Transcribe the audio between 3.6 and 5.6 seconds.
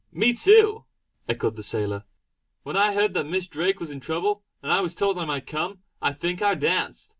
was in trouble, and I was told I might